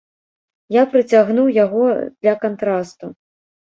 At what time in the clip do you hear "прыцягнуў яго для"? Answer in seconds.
0.95-2.37